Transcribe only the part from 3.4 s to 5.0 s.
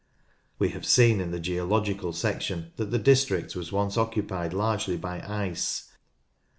was once occupied largely